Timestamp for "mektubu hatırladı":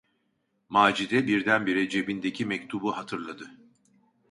2.45-3.51